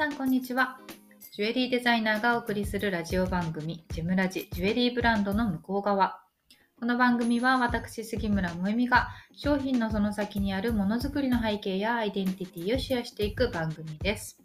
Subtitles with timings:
[0.00, 0.78] さんこんにちは。
[1.30, 6.22] ジュエリーデザイナーがお送りするラジオ番組ジムラジジュエリーブランドの向こう側。
[6.78, 14.40] この番組は私杉村萌実が商品のその先にあるものづくりの背景やアイデンティティをシェアしていく番組です、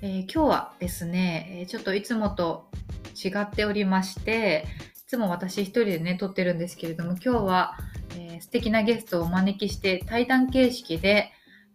[0.00, 2.70] えー今日はですねちょっといつもと
[3.16, 7.76] 違っておりましていつも私一人でね撮ってるんですけれども今日は、
[8.16, 11.32] えー素敵なゲストをお招きして対談形式で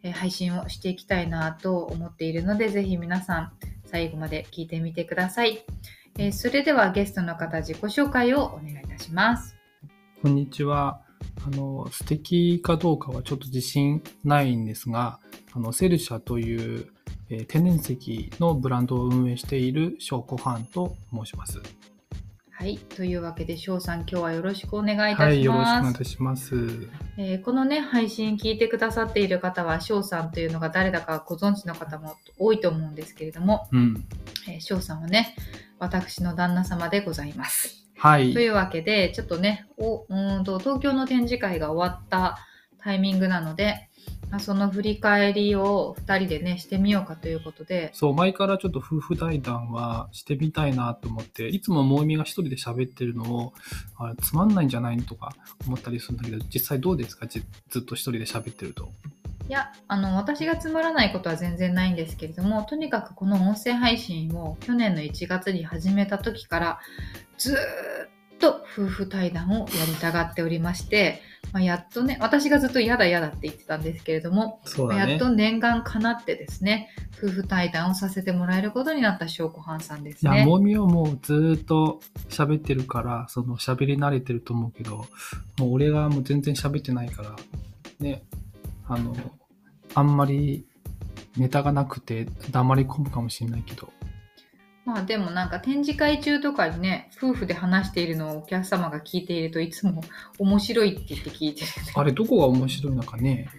[0.09, 3.51] 配信をしていきたいなと思っているので、ぜひ皆さん
[3.85, 5.63] 最後まで聞いてみてください。
[6.17, 9.55] えーそれではゲストの方自己紹介をお願いいたします。
[10.21, 11.01] こんにちは。
[11.45, 15.19] あの、素敵かどうかはちょっと自信ないんですが、
[15.53, 16.87] あの、セルシャという、
[17.29, 21.61] えー天然石のブランドを運営している翔子ハンと申します。
[22.61, 22.77] はい。
[22.77, 25.81] というわけで、翔さん今日はよろしくお願いいたはい、しよろしくおます。
[25.81, 26.55] 願いいたします。
[27.17, 34.05] えーこのね、配信聞いてくださっている方は、翔さんというのが誰だかご存知の方も多いと思うんですけれども、うん。
[34.47, 35.35] えー翔さんはね、
[35.79, 37.87] 私の旦那様でございます。
[37.97, 38.39] はいと。
[38.39, 42.37] いうわけで、ちょっとね、おうーんと東京の展示会が終わった
[42.77, 43.89] タイミングなので、
[44.31, 53.53] まあその振り返りを2人でね、してみようかということで、そう、前からちょっと夫婦対談はしてみたいなと思って、いつももみが一人で喋ってるのを、
[53.97, 55.35] あれつまんないんじゃないのとか
[55.67, 57.27] 思ったりするんだけど、実際どうですか？
[57.27, 58.89] じずっと一人で喋ってると。
[59.49, 66.79] いや、あの、私がつまらないことは全然ないんですけれども、とにかくこの音声配信を去年の1月に始めた時から、
[67.37, 67.57] ずーっ
[68.39, 71.21] と夫婦対談をやりたがっておりまして、
[71.51, 75.29] まあ、やっとね、私がずっと嫌だ嫌だって言ってたんですけれども、そうだねやっと。
[75.29, 80.45] 念願かなってですね、夫婦対談をさせてもらえることになった翔子はんさんですいや、ね。
[80.45, 85.07] もみはもうずーっと喋ってるから、その喋り慣れてると思うけど、
[85.57, 87.35] もう俺がもう全然喋ってないから、
[87.99, 88.23] ね、
[88.87, 89.15] あの、
[89.93, 90.65] あんまり
[91.37, 93.91] ネタがなくて黙り込むかもしれないけど、
[94.83, 100.01] まあでもなんか展示会中とかにね、夫婦で話しているのをお客様が聞いているといつも
[100.39, 103.49] 面白いって言って聞いてるあれどこが面白いのかね。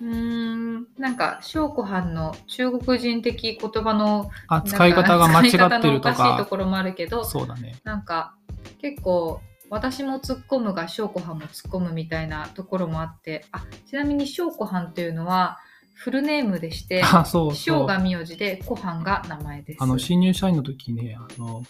[0.00, 6.46] うーん、なんか翔子はんの中国人的言葉のあ、使い方が間違ってると使い方のおかしいとか。
[6.46, 7.76] ころもあるけど、そうだね。
[7.84, 8.34] なんか
[8.80, 15.58] 結構私も突っ込むが翔子はんも突っ込むみたいなところもあって、あ、ちなみに翔子はんというのは
[16.02, 17.86] フルネームでして、あ、そうそ翔う。
[17.86, 19.82] が名字で子はんが名前です。
[19.82, 21.62] あの、新入社員の時ね、あの、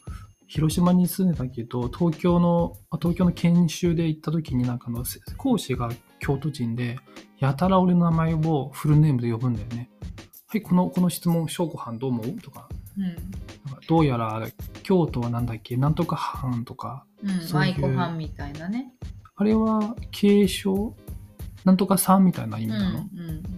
[0.47, 7.01] 広島に住んでたけど、東京の、あ東京の研修で行った時になんかあの、せ講師が京都人で、
[7.41, 9.91] やたら俺の名前をフルネームで呼ぶんだよね。
[10.47, 12.41] はい、この、この質問、翔子藩どう思う？
[12.41, 13.05] とか、うん。
[13.05, 13.21] なんか
[13.89, 14.47] どうやら
[14.85, 18.93] 京都はなんだっけ、なんとか藩とか、うん、そういう舞子はんみたいなね。
[19.35, 20.95] あれは継承？
[21.65, 23.11] なんとかさんみたいな意うん、う味なの、ん。
[23.17, 23.50] うんでも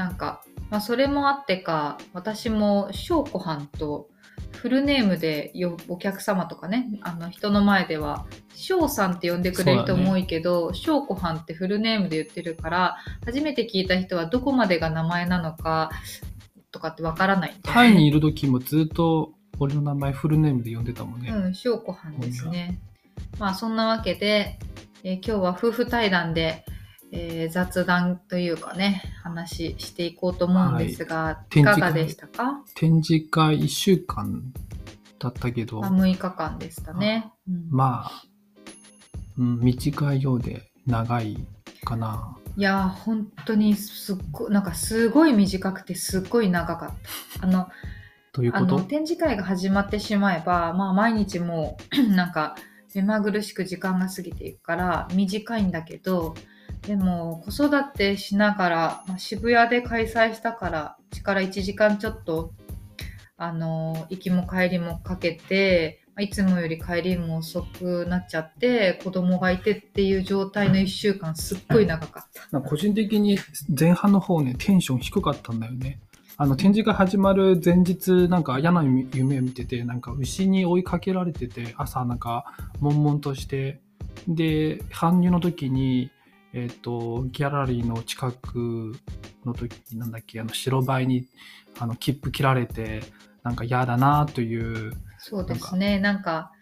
[0.00, 4.08] なんか、まあ、それもあってか私も翔子はんと
[4.52, 8.24] フルネームで呼ぶお客様とかねあの人の前では
[8.54, 12.96] 翔さんって呼んでくれる人も多いけど翔子はんってフルネームで言ってるから
[13.26, 15.90] 初めて聞いた人はどこまでが名前なのか
[16.72, 21.28] とかってわからないタイにいる時もずっと俺の名前フルネームで呼んでたもんね。
[21.28, 22.80] うん、翔子はんですね。
[23.38, 24.58] まあそんなわけで、
[25.04, 26.64] えー今日は夫婦対談で、
[27.12, 34.52] えー雑談というかね、話していこうと思うんですが、い、展かがでしたか、展示会1週間
[35.18, 37.32] だったけど、まあ、?6 日間でしたね。
[37.48, 38.22] うんまあ、
[39.38, 41.46] うん、短いようで長い
[41.84, 42.36] かな。
[42.56, 46.88] いやー、本当にすっごい、なんかすごい短くてすっごい長かっ
[47.38, 47.44] た。
[47.46, 47.68] あの、あの
[48.32, 48.80] ということ？
[48.80, 51.76] 展示会が始まってしまえば、まあ、毎日も
[52.08, 52.54] う なんか
[52.94, 56.34] 目まぐるしく時間が過ぎていくから短いんだけど
[56.86, 62.52] でも子育てしながら、まあ、渋谷で開催したからうちから1時間ちょっと
[63.36, 72.48] あの行きも帰りもかけていつもより帰りも遅くなっちゃって子供がいてっていう状態の1週間すっごい長かった。
[72.50, 73.38] なん個人的に
[73.78, 75.98] 前半の方ね、テンション低かったんだよね。
[76.36, 82.44] あの展示会始まる前日、なんか嫌な夢を見てて、なんか牛に追いかけられてて、朝なんか
[82.80, 83.80] 悶々として、
[84.26, 86.10] で、搬入の時に、
[86.52, 88.92] えっ、と、ギャラリーの近く
[89.44, 91.26] の時に、なんだっけ、あの白バイに
[91.78, 93.02] あの切符切られて、
[93.42, 95.98] なんか嫌だなという、そうですね。
[95.98, 96.52] なんか、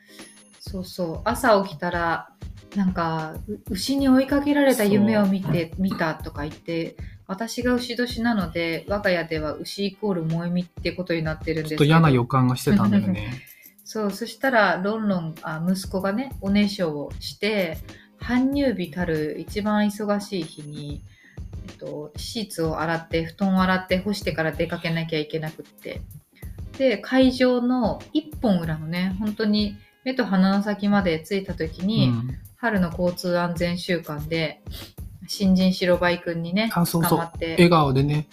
[0.61, 1.21] そうそう。
[1.25, 2.31] 朝起きたら、
[2.77, 6.97] なんか、う牛に追いかけられた夢を見て、見たとか言って、
[7.27, 11.77] 私が牛年なので、我が家では牛イコール萌えみってことになってるんですけど。
[11.77, 13.31] ちょっと嫌な予感がしてたんだよね。
[13.85, 17.79] そう、そしたら、ロンロン、あ息子がね、おねしょをして、
[18.21, 21.03] 搬入日たる一番忙しい日に、
[21.69, 26.01] えっと、シーツを洗って布団を洗って干してから出かけなきゃいけなくって。
[26.77, 32.39] で会場の一本裏のね本当に目と鼻の先まで着いた時に、うん。
[32.61, 34.61] 春の交通安全週間で
[35.29, 37.11] 新人白バイくんにねあそうそう。
[37.11, 37.53] 捕まって。
[37.53, 38.27] 笑顔でね。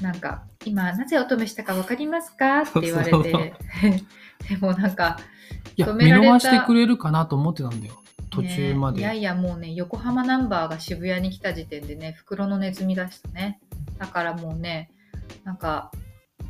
[0.00, 3.54] なんか「今なぜ乙女したか分かりますか?」って言われて。
[4.48, 5.18] でもなんか
[5.76, 6.34] いや見止められた。
[6.34, 8.01] 逃してくれるかなと思ってたんだよ
[8.32, 9.02] 途中まで、ね。
[9.02, 13.60] いやいやもうね横浜ナンバーが渋谷に来た時点でね袋のネズミ出したね。
[13.98, 14.90] だからもうね
[15.44, 15.92] なんか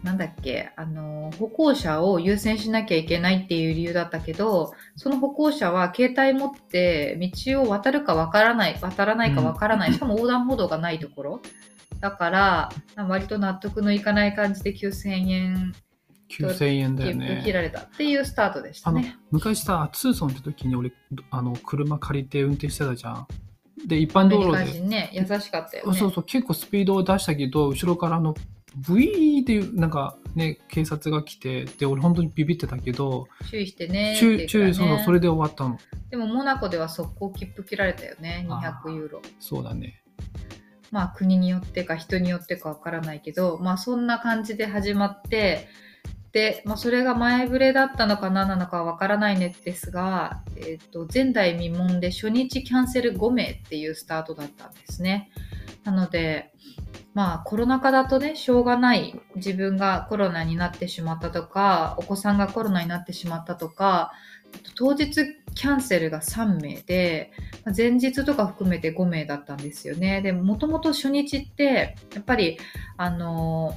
[0.02, 11.43] なんだっけあの歩行者を優先しなきゃいけないっていう理由だったけどその歩行者は携帯持って道を渡るかわからない渡らないかわからない、しかも横断歩道がないところ。
[12.00, 15.73] だから割と納得のいかない感じで9000円
[16.40, 19.17] 9000円だよ切ねられたっていうスタートでしたあのね。
[19.31, 20.93] 昔さツーソン行った時に俺
[21.31, 23.26] あの車借りて運転してたじゃん。
[23.87, 24.81] で一般道路で。
[24.81, 25.99] ね優しかったよね。
[25.99, 28.34] そうそう結構スピードを出したけど後ろからあの
[28.76, 35.79] ブイーっていうなんかね警察が来てで俺本当にビビってたけど注意してねって注意注意そのそれで終わったの。
[36.11, 39.23] でもモナコでは速攻切符切られたよね200ユーロ。
[39.40, 40.02] そうだね。
[40.90, 45.69] まあ国によってか人によってかわからないけどまあそんな感じで始まって
[46.32, 55.31] で、まあ、それが前触れだったのか何なのかわからないねですが、えー、と前代未聞で初日キャンセル5名っていうスタートだったんですね。
[55.84, 56.52] なので
[57.12, 64.12] まあコロナ禍だとねしょうがない自分がコロナになってしまったとかお子さんがコロナになってしまったとか
[64.75, 65.11] 当日
[65.55, 67.32] キャンセルが3名で
[67.76, 70.23] 前日とか含めて5名だったんですよね。
[70.23, 72.58] でもともと初日ってやっぱり
[72.96, 73.75] あの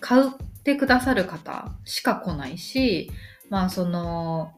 [0.00, 0.22] 買
[0.60, 3.10] ってくださる方しか来ないし
[3.48, 4.52] まあその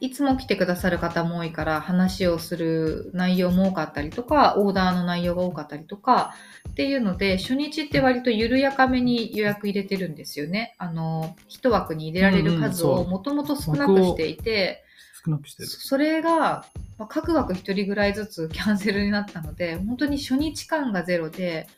[0.00, 6.34] いつも来てくださる方も多いから話をする内容も多かったりとかオーダーの内容が多かったりとか
[6.68, 10.74] っていうので初日って割と緩やかめに予約入れてるんですよね。
[10.78, 14.84] あの一枠に入れられる数をもともと少なくしていて、
[15.24, 16.66] 少なくしてるそそれが、
[16.98, 21.68] まあ各枠1人ぐらいずつキャンセルになったので本当に初日間がゼロで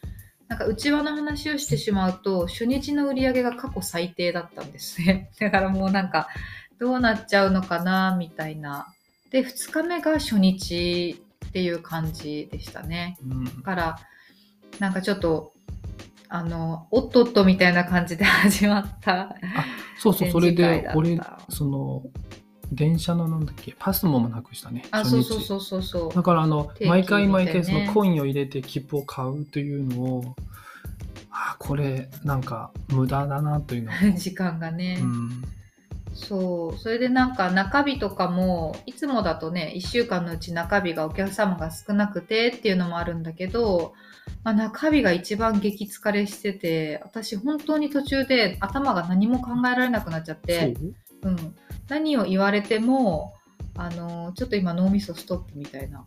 [0.48, 5.30] なんか内輪の話をしてしまうと初日の売り上げが過去最低だったんですね。
[5.38, 6.28] だからもうなんか
[6.78, 8.86] どうなっちゃうのかなみたいな。
[9.30, 13.18] で2日目が初日っていう感じでしたね。
[13.22, 13.44] うん。
[13.44, 13.98] だから
[14.78, 15.52] なんかちょっと
[16.30, 19.34] あのおっとっとみたいな感じで始まった
[19.98, 21.18] そうそうそれで俺
[21.48, 22.02] その
[22.72, 26.14] 電車のなんだっけパスモもなくしたねあそうそうそうそうそう。
[26.14, 30.36] だからあの定期毎回毎回そのコインを入れて切符を買うというのを
[31.30, 33.92] あこれなんか無駄だなというの。
[33.92, 35.44] を、 時間がね、うん、
[36.12, 36.78] そう。
[36.78, 43.94] それでなんか中日とかもいつもだとね1週間のうち中日がお客様が少なくてっていうのもあるんだけど、
[44.44, 50.76] まあ、中日が一番激疲れしてて私本当に途中で頭が何も考えられなくなっちゃって、
[51.22, 51.56] うん、
[51.88, 53.34] 何を言われても
[53.76, 56.04] あのちょっと今脳みそストップみたいな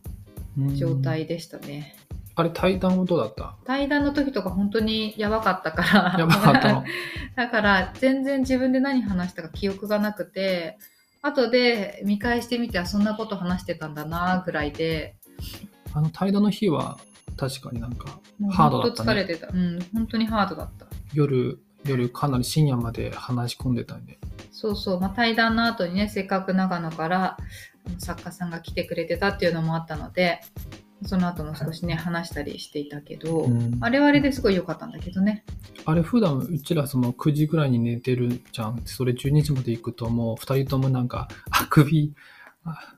[0.75, 1.95] 状態でしたね。
[2.35, 3.55] あれ対談はどうだった？
[3.65, 6.15] 対談の時とか本当にやばかったから。
[6.19, 6.83] やばかったの？
[7.35, 10.77] だから全然自分で何話したか記憶がなくて
[11.21, 15.15] 後で見返してみてあそんなこと話してたんだなぐらいで。
[15.93, 16.99] あの対談の日は
[17.35, 19.05] 確かになんかハードだったね。
[19.05, 20.85] 本当疲れてた、うん本当にハードだった。
[21.13, 24.19] 夜夜かなり深夜まで話し込んでたんで
[24.51, 27.37] そうそう、まあ、対談の後にねせっかく長野から
[27.97, 30.41] 作家さんが来てくれてたっていうのもあったので
[31.05, 33.77] その後も少しね話したりしていたけど、うん。
[33.81, 35.43] あれはあれですごい良かったんだけどね。
[35.85, 38.81] あれ普段うちらその9時ぐらいに寝てるじゃん。
[38.85, 42.13] それ12時まで行くともう2人ともなんかあくび。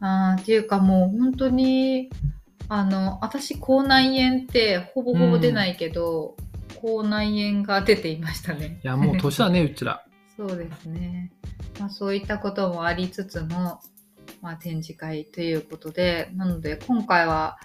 [0.02, 2.10] あーっていうかもう本当に
[2.68, 6.36] あの私口内炎ってほぼほぼ出ないけど、
[6.84, 8.82] 口内炎が出ていましたね。
[8.84, 10.04] いやもう年だねうちら。
[10.36, 11.32] そうですね、
[11.80, 13.80] まあ、そういったこともありつつの、
[14.42, 17.60] まあ、展示会ということでなので今回は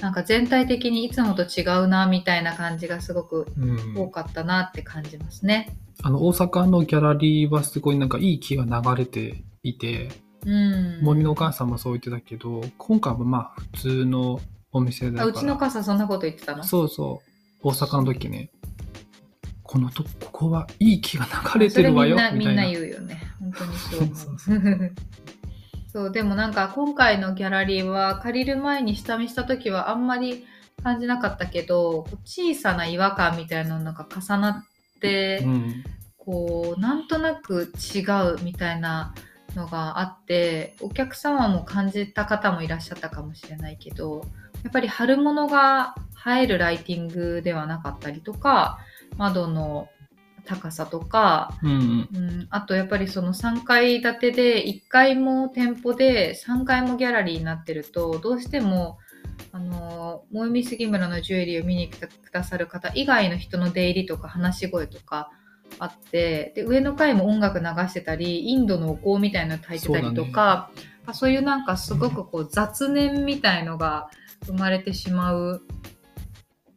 [0.00, 3.94] なんか全体的にいつもと違うなみたいな感じがすごくうん。
[3.96, 5.76] 多かったなって感じますね。
[6.02, 10.10] あの大阪のギャラリーはすごいなんかいい気が流れていて
[10.46, 14.40] うん、森のお母さんもそう言ってたけど今回はまあ普通の
[14.72, 15.24] お店だから。
[15.24, 16.64] あうちの傘そんなこと言ってたの？
[16.64, 17.34] そうそう。
[17.66, 18.50] 大阪の時ね
[19.74, 23.20] このとここはいい気が流れてるわよみんなみんな言うよね。
[23.40, 24.92] 本当にそう
[25.92, 30.46] そう でもなんか今回のギャラリーは借りる前に下見した時はあんまり
[30.84, 35.84] 感じなかったけど小さな違和感みたいなのが重なって、うん
[36.16, 38.00] こうなんとなく違
[38.34, 39.12] うみたいな
[39.54, 44.22] のがあってお客様も感じた方もいらっしゃったかもしれないけど
[44.62, 45.94] やっぱり春物が
[46.26, 48.78] 映えるライティングではなかったりとか
[49.16, 49.88] 窓の
[50.44, 52.08] 高さとか、うんうん。
[52.14, 58.98] うん、あとやっぱりその3階建てで1階も店舗で3階もギャラリーになってるとどうしても
[59.52, 65.30] あの萌実杉村のジュエリーを見に来てくださる方以外の人の出入りとか話し声とか
[65.78, 70.70] あってで上の階も音楽流してたりインドのお香みたいなの炊いてたりとか
[71.06, 74.08] そう,、そういうなんかすごくこう雑念みたいのが
[74.46, 75.62] 生まれてしまう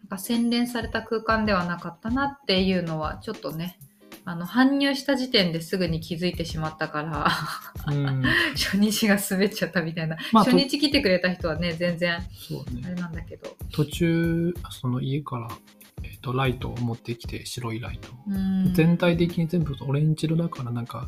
[0.10, 3.78] なんか洗練された空間ではなかったなっていうのはちょっとね
[4.24, 7.28] あの搬入した時点ですぐに気づいてしまったから
[7.94, 8.24] うん、
[8.56, 12.16] 初日が滑っちゃったみたいな、まあ初日来てくれた人はね全然。
[12.16, 12.24] あ
[12.88, 13.56] れなんだけど。
[13.72, 15.48] 途中、その家から、
[16.04, 18.10] えっとライトを持ってきて、白いライト
[18.74, 21.08] 全体的に全部オレンジ色だからなんか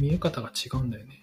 [0.00, 1.20] 見え方が違うんだよね。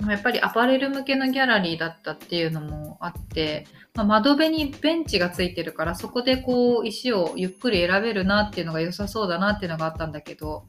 [0.00, 10.64] うん、やっぱりアパレル向けのギャラリーだったっていうのもあって、まあ、窓辺にベンチがついてるからそこでこう石をゆっくり選べるなっていうのが良さそうだなっていうのがあったんだけど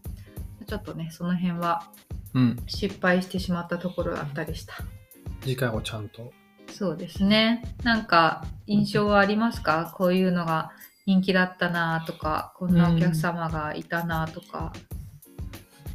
[0.68, 1.88] ちょっとねその辺は
[2.34, 2.58] うん。
[2.68, 4.75] 失敗してしまったところだったりした
[5.42, 6.32] 次回はちゃんと。
[6.70, 9.94] そうですねなんか印象はありますか？
[9.98, 10.72] こういうのが
[11.06, 14.74] 人気だったなとかこんなお客様がいたなとか、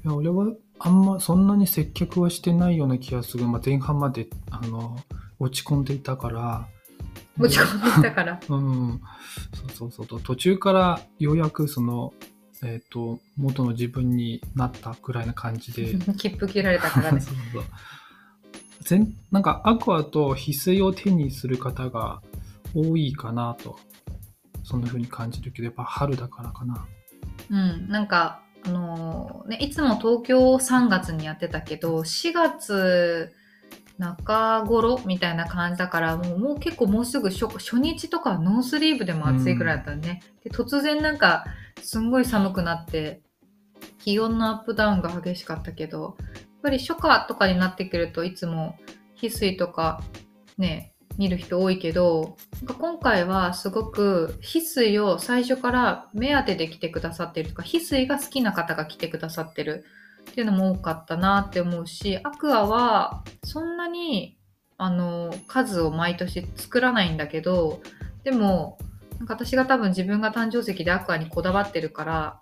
[0.03, 0.47] いや俺は
[0.85, 3.47] あんまそんなに接客はしてないような気がする。
[3.47, 4.99] まあ、前半まであの
[5.39, 6.69] 落ち込んでいたから。
[7.37, 9.01] 持ち込んでたからうん。
[9.77, 10.21] そうそうそう。
[10.21, 12.13] 途中からようやくその、
[12.65, 15.95] えっ、と、元の自分になったくらいな感じで。
[16.19, 17.65] 切符切られたからね そうそう
[18.83, 22.21] 全なんかアクアと翡翠を手にする方が
[22.75, 23.79] 多いかなと
[24.65, 26.87] そんな風に感じるけどやっぱ春だからかな
[27.51, 33.33] うん、なんか、あのーね、いつも東京3月にやってたけど、4月
[33.99, 40.23] 中頃みたいな感じだから、もうもう結構もうすぐ初初日とかノースリーブでも暑いぐらいだったね。
[40.45, 41.45] で突然なんか、
[41.83, 43.23] すんごい寒くなって、
[43.99, 48.77] 気温のアップダウンが激しかったけど、やっぱり初夏とかになってくるといつも
[49.21, 50.03] 翡翠とか
[50.59, 52.37] ね、見る人多いけど、
[52.79, 59.85] 今回はすごく翡翠を最初から目当てで来てくださってるとか、翡翠が好きな方が来てくださってる
[60.31, 64.39] っていうのも多かったなって思うし、アクアはそんなに
[64.79, 67.81] あの数を毎年作らないんだけど、
[68.25, 68.79] でも
[69.19, 72.41] なんか私が多分自分が誕生石でアクアにこだわってるから、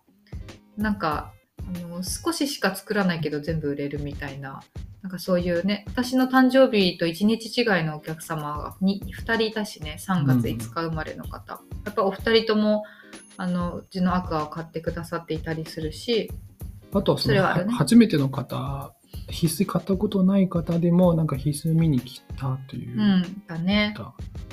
[0.76, 1.32] なんか
[1.74, 4.62] あの少ししか作らないけど全部売れるみたいな。
[5.02, 11.62] なんかそういうね、私の誕生日と1日違いのお客様が 2, 2人いたしね、3月5日生まれの方。
[11.86, 12.84] やっぱお二人とも、
[13.38, 16.30] あの、うちのアクアを買ってくださっていたりするし、
[16.92, 18.92] あとはそのそれはあるね初めての方
[19.28, 23.94] 翡翠買ったことない方でもなんか翡翠見に来たというう、ん、だね。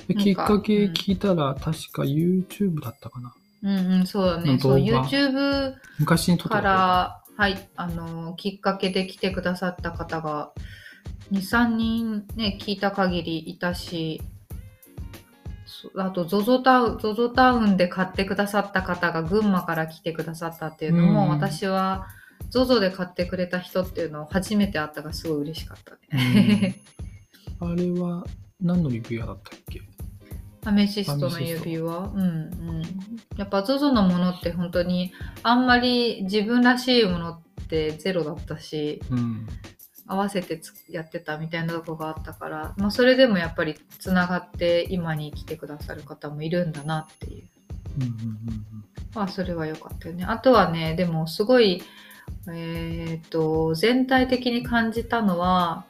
[0.08, 3.34] きっかけ聞いたら確か YouTube だったかな
[3.68, 4.54] うんうん、そうだね。
[4.54, 10.52] のそう、YouTube 昔にから、はい、あの、きっかけで来てくださった方が、
[11.32, 14.22] 2、3人ね、聞いた限りいたし、
[15.66, 21.30] そあと ZOZO タウン、ZOZO タウンで買ってくださった方が群馬から来てくださったっていうのも、うん。
[21.30, 22.08] 私は
[22.52, 26.82] ZOZO で買ってくれた人っていうのを初めて会ったがすごい嬉しかったね。
[27.60, 28.24] あれは
[28.62, 29.82] 何の指輪だったっけ？
[30.68, 32.82] アメシストの指輪うんうん。
[33.38, 39.48] やっぱ ZOZO のものって本当にあんまり自分らしいものってゼロだったし、うん
[40.10, 47.44] 合わせてつやってたみたいなとこがあったから、まあ、それでもやっぱりつながって今に来てくださる方もいるんだなっていう。
[47.98, 48.68] うんうんうん
[49.16, 50.26] まあそれは良かったよね。
[50.26, 51.82] あとはね、でもすごい、
[52.54, 55.86] えっ、と、全体的に感じたのは、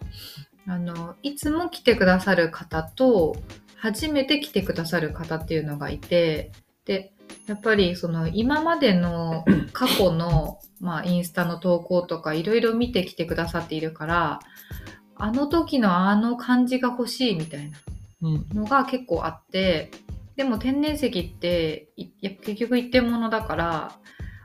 [0.65, 3.35] あの、いつも来てくださる方と、
[3.77, 6.51] 初めて来てくださる方っていうのがいて、
[6.85, 7.13] で、
[7.47, 14.39] やっぱりその今までの 過去の、まあ、インスタの投稿とかいろいろ見てきてくださっているから、
[15.15, 17.77] あの時のあの感じが欲しいみたいな
[18.21, 18.45] うん。
[18.53, 19.91] のが結構あって
[20.35, 21.89] でも天然石って
[22.21, 23.95] 結局一点物だから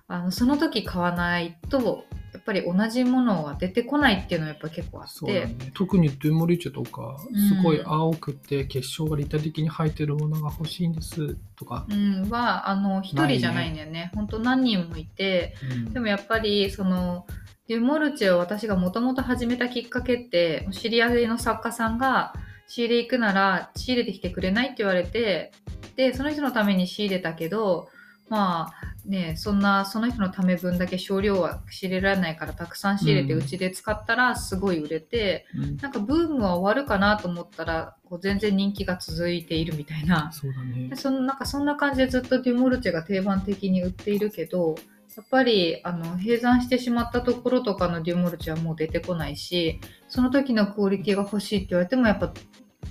[0.08, 5.46] あのその時買わないとやっぱり同じものが出てこないっていうのはやっぱ結構あって。
[5.46, 7.48] ね、特にドゥモリチェとかうん。
[7.48, 14.10] すごい青くて結晶が立体的に入ってるものが欲しいんですとか、うん、はあの一人じゃないんだよね。
[14.14, 15.54] 本当何人もいて。
[15.70, 15.92] うん。
[15.92, 17.26] でもやっぱりその
[17.68, 22.34] デュモルチェを私がもともと始めたきっかけって知り合いの作家さんが
[22.66, 25.52] 仕入れ行くなら仕入れてきてくれないって言われて
[25.96, 27.88] でその人のために仕入れたけど
[28.28, 40.96] まあねそんなその人のため分だけ少量は仕入れられないからたくさん仕入れてうちで使ったらすごい売れて、うんなんかブームは終わるかなと思ったらこう全然人気が続いているみたいなそうだねで。
[40.96, 44.76] そのなんかそんな感じでずっとデュモルチェが定番的に売っているけど
[45.16, 52.32] やっぱりあの閉山してしまったところとかのデュモルチェはもう出てこないしその時のクオリティが欲しいって言われてもやっぱ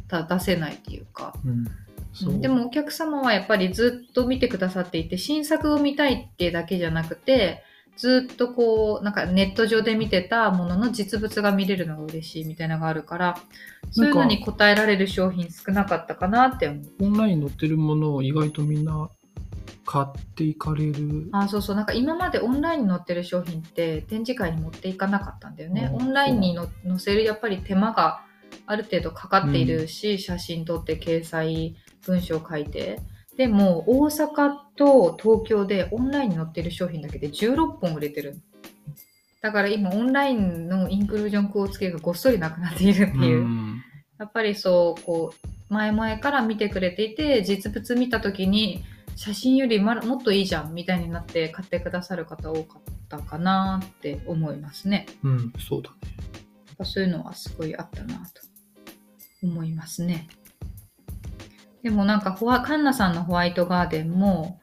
[0.08, 1.66] た出せないっていうかうん。
[2.40, 7.64] でもお客様はやっぱりずっと見てくださっていて新作を見たいってだけじゃなくて
[7.96, 13.38] ずっとこうなんかネット上で見てたものの実物が見れるのが嬉しいみたいなのがあるから
[13.92, 16.84] そういうのに応えられる商品少なかったかなって思う。
[17.02, 19.10] オンラインに載ってるものを意外とみんな
[19.86, 21.30] 買っていかれる。
[21.32, 21.76] あそうそう。
[21.76, 28.22] なんか今までオンラインに載ってる商品って展示会に持っていかなかったんだよね、うんオンラインにの載せるやっぱり手間が
[28.66, 33.00] ある程度かかっているし、写真撮って掲載文章書いて
[33.38, 38.40] でも大阪と東京でオンラインに載ってる商品だけで16本売れてる
[39.42, 43.84] だから今オンラインのインクルージョンクオ付けがごっそりなくなっているっていう、ん
[44.20, 48.84] やっぱりそうこう前々から見てくれていて実物見た時に
[49.16, 55.08] 写真よりもっといいじゃんみたいになって買ってくださる方多かったかなって思いますね。
[55.24, 55.96] うん、そうだね。
[56.68, 58.42] やっぱそういうのはすごいあったなと
[59.44, 60.28] 思いますね。
[61.84, 64.62] でもなんかホワカンナさんのホワイトガーデンも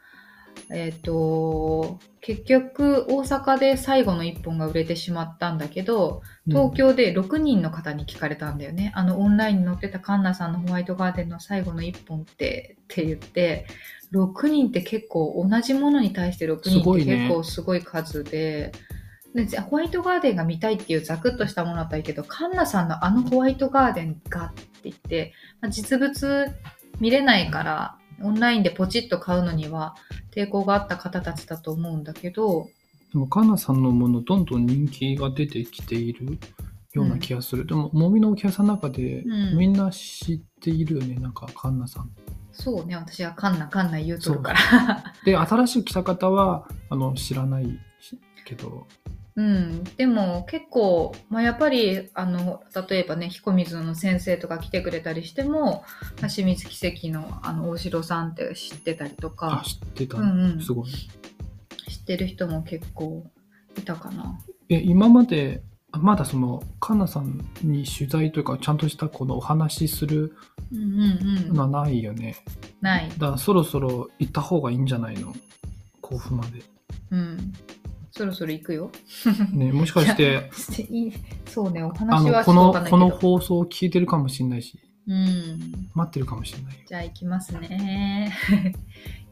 [0.70, 8.92] えっ、と結局大阪で最後の1本が売れてしまったんだけど東京で6人の方に聞かれたんだよね。
[8.94, 13.66] あのオンラインに載ってたカンナさんのホワイトガーデンの最後の1本ってって言って
[14.12, 18.72] 6人って結構同じものに対して6人って結構すごい数で。
[19.34, 26.46] でホワイトガーデンが見たいっていうザクッとしたものだったけどカンナさんのあのホワイトガーデンがって言って、まあ実物
[27.00, 29.94] 見れないからオンラインでポチッと買うのには
[30.34, 32.68] 抵抗があった方たちだと思うんだけど
[33.12, 36.38] でも、カナさんのもの、どんどん人気が出てきている
[36.92, 37.66] ような気がする。
[37.66, 42.10] でも、もみのお客さんの中で、うんみんな知っているよね、なんか、カンナさん。
[42.52, 45.14] そうね私はカンナカンナ言うとるから。
[45.24, 47.78] で、新しく来た方は、あの、知らない
[48.44, 48.86] けど、
[49.38, 55.84] うん、でも結構、まあ、やっぱりあの例えばね彦水の先生とか来てくれたりしても
[56.16, 60.88] 清水奇跡のあの大城さんって知ってたりとあか、知ってた、うんうんすごい。
[60.90, 63.24] 知ってる人も結構
[63.78, 64.38] いたかな。
[64.68, 70.34] え、今まで、あまだその、カナさんに取材というか、ちゃんとしたこのお話しする
[70.70, 72.36] うんうんうん、のはないよね。
[72.80, 73.08] ない。
[73.08, 75.34] だから、そろそろ行った方がいいんじゃないの？
[76.02, 76.62] 甲府まで。
[77.10, 77.52] うん、
[78.18, 78.90] そろそろ行くよ。
[79.52, 80.50] ね、もしかして、
[80.90, 81.12] いい
[81.46, 82.72] そうねおあ話はの、この。
[82.90, 84.76] この放送を聞いてるかもしれないし、
[85.06, 86.80] うん待ってるかもしれないよ。
[86.84, 88.34] じゃあ行きますね。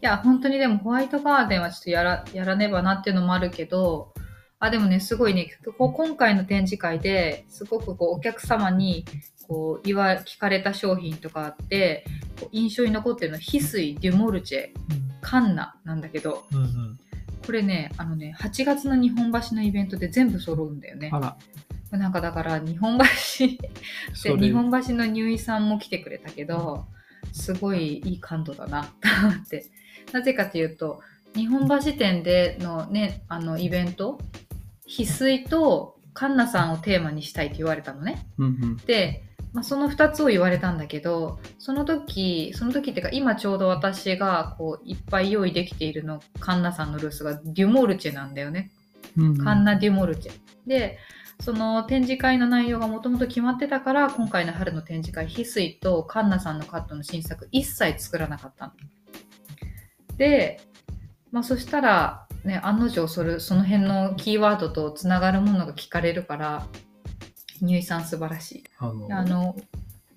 [0.01, 4.15] いや、本当にでもホワイトガーデンはちょっとやらやらねばなっていうのもあるけど、
[4.61, 9.05] あ、でもね、すごいね、こう今回の展示会ですごくこうお客様に
[9.49, 12.05] こう言わ聞かれた商品とかあって、
[12.41, 14.69] こう印象に残ってるのは、翡翠、デュモルチェ、
[15.21, 17.01] カンナなんだけど、うんうん。
[17.45, 21.21] これね、あのね、8月の日本橋のイベントで全部揃うんだよねあ。
[21.21, 26.87] ら、なんかだから日本橋で 日本橋の入井さんも来てくれたけど
[27.33, 28.89] すごいいい感度だなと
[29.27, 29.67] 思って
[30.13, 31.01] なぜかというと
[31.35, 34.19] 日本橋店でのねあのイベント
[34.89, 38.77] 翡翠とカンナさんをテーマにしたいって言われたのねうんうん。
[38.79, 39.23] で、
[39.57, 48.71] まあ、その2つを言われたんだけどその時その時っていうか今ちょうど私がこういっぱい用意できているのカンナさんのルースがデュモルチェなんだよね
[49.17, 50.33] うんうんカンナ・デュモルチェ。
[50.67, 50.99] で、
[51.41, 58.73] その展示会の内容がもともと決まってたから、今回の春の展示会、翡翠とカンナさんのカットの新作、一切作らなかったの。
[60.17, 60.61] で、
[61.31, 66.67] まあ、そしたら、ね、案の定それ、その辺のキーワードとつながるものが聞かれるから、
[67.63, 68.65] 入井さん素晴らしい。
[68.79, 69.57] あの、あの、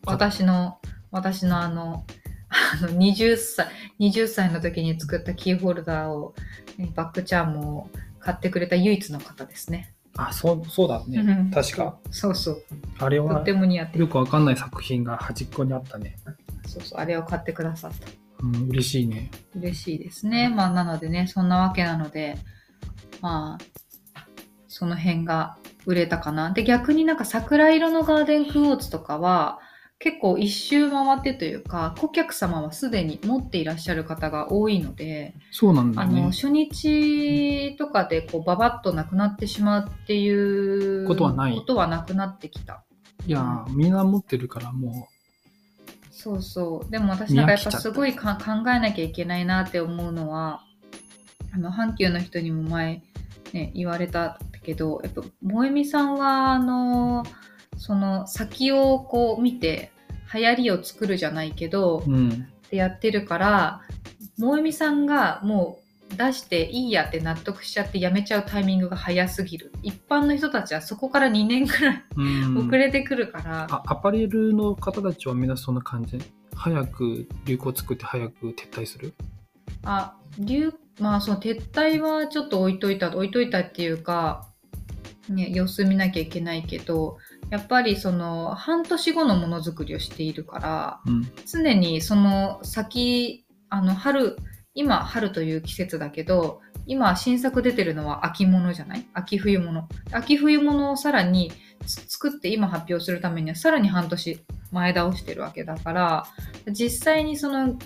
[0.06, 0.80] 私の、
[1.12, 2.06] 私のあの、
[2.50, 3.68] あの20歳、
[4.00, 6.34] 20歳の時に作ったキーホルダーを、
[6.78, 9.94] ねバックチャームを買ってくれた唯一の方ですね。
[10.18, 11.20] あ、そう、そうだね。
[11.20, 11.98] うん確か。
[12.12, 12.64] そうそう。
[12.98, 14.00] あれはとっても似合ってる。
[14.02, 16.16] よくわかんない作品が端っこにあったね。
[16.66, 17.00] そうそう。
[17.00, 18.08] あれを買ってくださった。
[18.44, 19.32] うん、嬉しいね。
[19.56, 20.50] 嬉しいですね。
[20.50, 22.38] まあ、なのでね、そんなわけなので、
[23.22, 23.79] まあ、
[24.70, 26.52] その辺が売れたかな。
[26.52, 29.60] で、逆になんか桜色のガーデンクォーツとかは、
[30.02, 36.22] 結構一周回ってというか、顧客様はすでに持っていらっしゃる方が多いので、そうなんだよね。
[36.22, 42.86] あの初日とかでこうババッとなくなってしまうっていうことはないことはなくなってきた。
[43.28, 45.10] いやー、みんな持ってるからも
[46.12, 46.92] そうそう。
[46.92, 50.62] でも私なんかやっぱすごいか考えなきゃいけないなって思うのは、
[51.54, 53.04] あの阪急の人にも前、
[53.54, 57.24] ね、言われたけどやっぱ萌実さんはあの
[57.78, 59.92] その先をこう見て
[60.34, 62.48] 流行りを作るじゃないけど、うん。
[62.68, 63.82] ってやってるから
[64.38, 65.80] 萌実さんがも
[66.12, 69.72] う出していいやって納得しちゃってやめちゃうタイミングが早すぎる。
[69.82, 76.20] 一般の人たちはそこから2年くらいうん、遅れてくるから、あアパレルの方たちはみんなそんな感じ？
[76.56, 79.14] 早く流行作って早く撤退する？
[79.84, 84.48] あ、流、まあその撤退はちょっと置いといた、置いといたっていうか、
[85.32, 87.18] ね、様子見なきゃいけないけど、
[87.50, 91.32] やっぱりその半年後のものづくりをしているから、うん。
[91.46, 94.38] 常にその先、あの春、
[94.74, 99.06] 今春という季節だけど、今新作出てるのは秋物じゃない？
[99.14, 99.88] 秋冬物。
[100.12, 101.52] 秋冬物をさらに
[101.86, 104.40] つ作って今発表するためにはさらに半年
[104.72, 106.26] 前倒してるわけだから、
[106.72, 107.78] 実際にその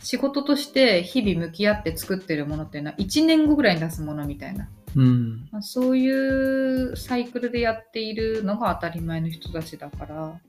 [0.00, 4.68] 仕事として日々向き合って作ってるものっていうのは1年後ぐらいに出すものみたいな。
[4.96, 5.48] うん。
[5.50, 10.40] まあ、そういうサイクルでやっているのが当たり前の人たちだから、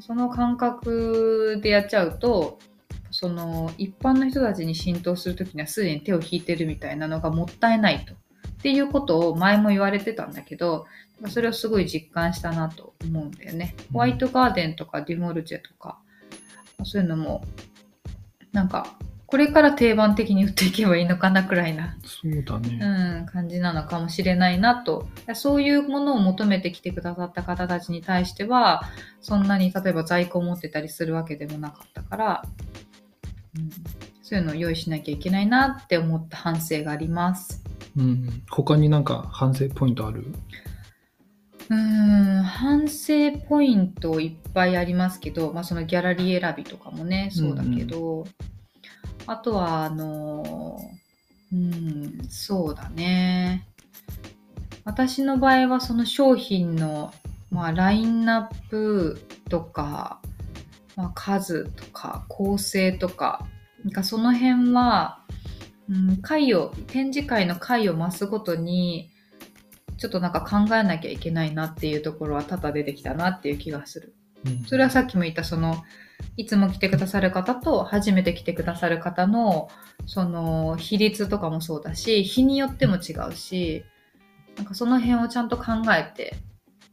[0.00, 2.58] その感覚でやっちゃうと、
[3.10, 8.14] その一般の人たちに浸透するときにはすでに手を引いてるみたいなのがもったいないと。
[8.14, 8.16] っ
[8.60, 10.86] ていうことを前も言われてたんだけど、
[11.28, 13.74] それをすごい実感したなと思うんだよね。
[13.92, 15.98] ホワイトガーデンとかデュモルチェとか、
[16.84, 17.44] そういうのも、
[18.52, 22.78] なんか、これから定番的に売っていけばいいのかなくらいなそうだね。
[22.80, 25.06] うん、感じなのかもしれないなと。
[25.34, 28.84] そういうものを求めてきてくださった方たちに対しては、
[29.20, 32.42] そんなに例えば在庫を持ってたりするわけでもなかったから、
[33.54, 33.70] うん、
[34.22, 37.62] そういうのを用意しなきゃいけないなって思った反省があります。
[37.98, 38.42] うん。
[38.48, 40.24] 他になんか反省ポイントある？
[41.68, 41.76] うー
[42.40, 48.26] ん、反省ポイントいっぱいありますけど、まあそのギャラリー選びとかもね、そうだけど、
[49.28, 50.78] あとは、あの、
[51.52, 53.66] うん、そうだね。
[54.84, 57.12] 私の場合はその商品の、
[57.50, 60.22] まあ、ラインナップとか、
[60.96, 63.46] まあ、数とか構成とか、
[63.84, 65.20] なんかその辺は、
[65.90, 69.10] うん、回を、展示会の回を増すごとに、
[69.98, 74.14] ちょっとなんか考えなきゃいけないなっていうところは多々出てきたなっていう気がする。
[74.46, 75.82] うんそれはさっきも言ったその
[76.36, 79.68] いつも来てくださる方と初めて来てくださる方の
[80.06, 83.84] その比率とかもそうだし日によっても違うし
[84.56, 85.64] なんかその辺をちゃんと考
[85.96, 86.36] えて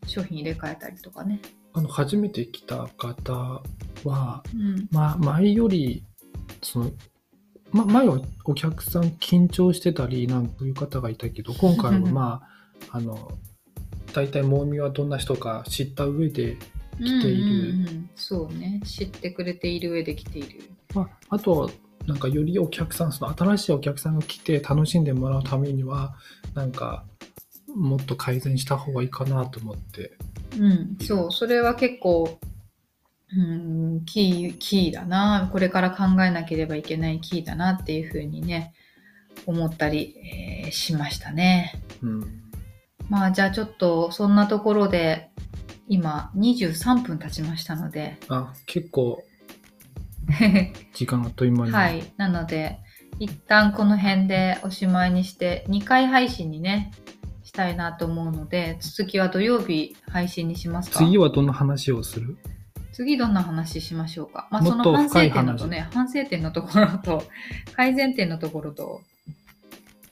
[0.08, 1.42] 商品入れ替えたりとかね。
[1.74, 3.62] あの、初めて来た方
[4.04, 6.06] は、うんまあ、前より、
[6.62, 6.92] その、
[7.72, 12.42] ま、前はお客さん緊張してたり、なんかいう方がいたけど、今回はま
[12.90, 13.32] あ、 あの、
[14.14, 16.58] 大体、モーミはどんな人か知った上で、
[17.00, 20.70] 来ているうんうんうんそうね知ってくれている上で来ている。
[20.94, 21.70] まあ、あとは、
[22.08, 26.16] なんかよりお客さん、その新しいお客さんが来て楽しんでもらうためには、
[26.54, 27.04] なんか、
[27.76, 30.14] もっと改善した方がいいかなと思って。
[30.58, 32.40] うん、そう、それは結構、
[33.36, 35.50] うん、キー、キーだな。
[35.52, 38.74] これから考えなければいけないキーだなっていうふうにね、
[39.46, 40.16] 思ったり、
[40.66, 41.74] えーしましたね。
[42.02, 42.42] うん。
[43.10, 45.30] まあ、じゃあちょっと、そんなところで、
[45.88, 49.24] 今、23分経ちましたので、あ、結構、
[50.94, 51.72] 時間あっという間に。
[51.72, 52.04] はい。
[52.18, 52.80] なので、
[53.20, 56.92] 一旦この辺でおしまいにして、2回配信にね、
[57.44, 61.00] したいなと思うので、続きは土曜日配信にしますか？
[61.00, 62.38] 次はどんな話をする？
[62.92, 64.48] 次どんな話しましょうか？
[64.52, 67.24] まあ、その反省点のとね、反省点のところと、
[67.76, 69.02] 改善点のところと、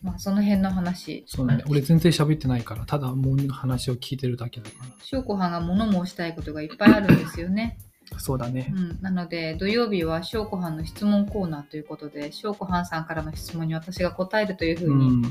[0.03, 1.23] まあ、その辺の話。
[1.25, 1.63] そうだね。
[1.69, 7.77] 俺全然喋ってないから、ただモーニの話を聞いてるだけだか翔子はんが物申したいことがいっぱいあるんですよね。
[8.11, 8.19] ら。
[8.19, 8.79] そうだねう。
[8.79, 15.25] ん、なので、土曜日は翔子はんの質問コーナーということで、翔子はんさんからの質問に私が答えるというふうに、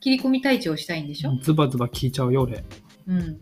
[0.00, 1.40] 切り込み隊長をしたいんでしょ、うん。
[1.40, 2.62] ズバズバ聞いちゃうよ、俺。
[3.06, 3.38] うん。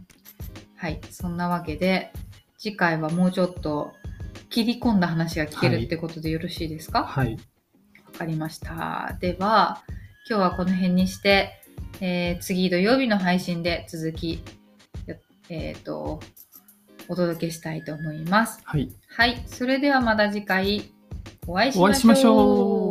[0.76, 1.00] はい。
[1.10, 2.12] そんなわけで、
[2.56, 3.92] 次回はもうちょっと
[4.48, 7.04] 切り込んだ話が聞けるってことでよろしいですか？
[7.04, 7.34] はい。
[7.34, 7.38] わ
[8.18, 9.16] かりました。
[9.20, 9.82] では、
[10.28, 11.54] 今日はこの辺にして、
[12.02, 14.42] えー次土曜日の配信で続き、
[15.06, 15.14] や
[15.48, 16.20] えっ、と、
[17.08, 18.60] お届けしたいと思います。
[18.62, 18.92] はい。
[19.08, 19.42] はい。
[19.46, 20.92] それではまた次回
[21.46, 22.87] お会いしお会いしましょう